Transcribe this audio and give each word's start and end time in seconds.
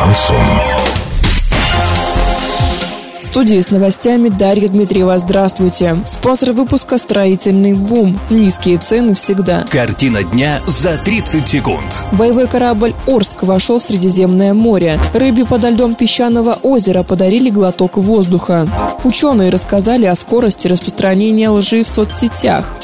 Шансон. 0.00 0.36
В 3.20 3.22
студии 3.22 3.60
с 3.60 3.70
новостями 3.70 4.30
Дарья 4.30 4.68
Дмитриева. 4.68 5.18
Здравствуйте. 5.18 5.98
Спонсор 6.06 6.52
выпуска 6.52 6.96
«Строительный 6.96 7.74
бум». 7.74 8.18
Низкие 8.30 8.78
цены 8.78 9.14
всегда. 9.14 9.64
Картина 9.70 10.24
дня 10.24 10.62
за 10.66 10.96
30 10.96 11.46
секунд. 11.46 12.06
Боевой 12.12 12.48
корабль 12.48 12.94
«Орск» 13.06 13.42
вошел 13.42 13.78
в 13.78 13.82
Средиземное 13.82 14.54
море. 14.54 14.98
Рыбе 15.12 15.44
подо 15.44 15.68
льдом 15.68 15.94
песчаного 15.94 16.58
озера 16.62 17.02
подарили 17.02 17.50
глоток 17.50 17.98
воздуха. 17.98 18.66
Ученые 19.04 19.50
рассказали 19.50 20.06
о 20.06 20.14
скорости 20.14 20.66
распространения 20.66 21.50
лжи 21.50 21.82
в 21.82 21.88
соцсетях. 21.88 22.74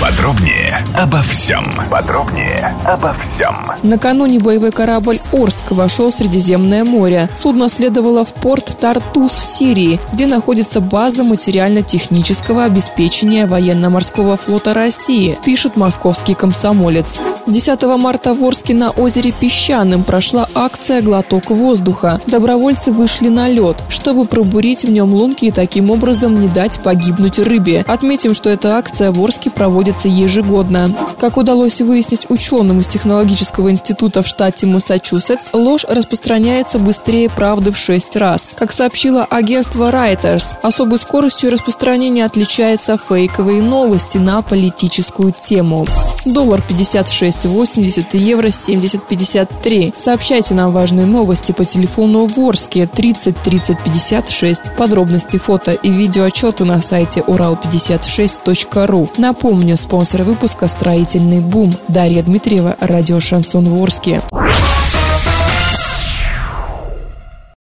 Подробнее 0.00 0.84
обо 0.96 1.22
всем. 1.22 1.72
Подробнее 1.90 2.61
обо 2.84 3.14
всем. 3.14 3.54
Накануне 3.82 4.38
боевой 4.38 4.70
корабль 4.70 5.20
«Орск» 5.32 5.70
вошел 5.70 6.10
в 6.10 6.14
Средиземное 6.14 6.84
море. 6.84 7.28
Судно 7.34 7.68
следовало 7.68 8.24
в 8.24 8.32
порт 8.34 8.76
Тартус 8.80 9.38
в 9.38 9.44
Сирии, 9.44 10.00
где 10.12 10.26
находится 10.26 10.80
база 10.80 11.24
материально-технического 11.24 12.64
обеспечения 12.64 13.46
военно-морского 13.46 14.36
флота 14.36 14.74
России, 14.74 15.38
пишет 15.44 15.76
московский 15.76 16.34
комсомолец. 16.34 17.20
10 17.46 17.82
марта 17.98 18.34
в 18.34 18.42
Орске 18.44 18.74
на 18.74 18.90
озере 18.90 19.32
Песчаным 19.32 20.04
прошла 20.04 20.48
акция 20.54 21.02
«Глоток 21.02 21.50
воздуха». 21.50 22.20
Добровольцы 22.26 22.92
вышли 22.92 23.28
на 23.28 23.48
лед, 23.48 23.82
чтобы 23.88 24.24
пробурить 24.24 24.84
в 24.84 24.92
нем 24.92 25.14
лунки 25.14 25.46
и 25.46 25.50
таким 25.50 25.90
образом 25.90 26.34
не 26.34 26.48
дать 26.48 26.80
погибнуть 26.80 27.38
рыбе. 27.38 27.84
Отметим, 27.86 28.34
что 28.34 28.50
эта 28.50 28.76
акция 28.76 29.12
в 29.12 29.22
Орске 29.22 29.50
проводится 29.50 30.08
ежегодно. 30.08 30.90
Как 31.20 31.36
удалось 31.36 31.80
выяснить 31.80 32.26
ученым 32.30 32.61
из 32.70 32.88
Технологического 32.88 33.70
института 33.70 34.22
в 34.22 34.26
штате 34.26 34.66
Массачусетс, 34.66 35.50
ложь 35.52 35.84
распространяется 35.88 36.78
быстрее 36.78 37.28
правды 37.28 37.72
в 37.72 37.76
6 37.76 38.16
раз. 38.16 38.54
Как 38.56 38.72
сообщило 38.72 39.24
агентство 39.24 39.90
Reuters, 39.90 40.56
особой 40.62 40.98
скоростью 40.98 41.50
распространения 41.50 42.24
отличаются 42.24 42.96
фейковые 42.96 43.62
новости 43.62 44.18
на 44.18 44.42
политическую 44.42 45.32
тему. 45.32 45.86
Доллар 46.24 46.62
56.80 46.68 48.06
и 48.12 48.18
евро 48.18 48.48
70.53. 48.48 49.94
Сообщайте 49.96 50.54
нам 50.54 50.72
важные 50.72 51.06
новости 51.06 51.52
по 51.52 51.64
телефону 51.64 52.26
Ворске 52.26 52.86
30 52.86 53.36
30 53.42 53.78
56. 53.84 54.76
Подробности 54.76 55.36
фото 55.36 55.72
и 55.72 55.90
видеоотчеты 55.90 56.64
на 56.64 56.80
сайте 56.80 57.20
урал56.ру. 57.20 59.10
Напомню, 59.18 59.76
спонсор 59.76 60.22
выпуска 60.22 60.68
«Строительный 60.68 61.40
бум». 61.40 61.72
Дарья 61.88 62.22
Дмитриева, 62.22 62.76
радио 62.80 63.18
«Шансон 63.20 63.64
Ворске». 63.64 64.22